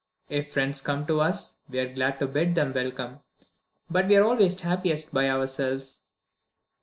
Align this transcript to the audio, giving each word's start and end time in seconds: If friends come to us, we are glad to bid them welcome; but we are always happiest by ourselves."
If 0.29 0.53
friends 0.53 0.81
come 0.81 1.05
to 1.05 1.21
us, 1.21 1.57
we 1.69 1.77
are 1.77 1.93
glad 1.93 2.17
to 2.17 2.27
bid 2.27 2.55
them 2.55 2.73
welcome; 2.73 3.19
but 3.87 4.07
we 4.07 4.15
are 4.15 4.23
always 4.23 4.59
happiest 4.59 5.13
by 5.13 5.29
ourselves." 5.29 6.01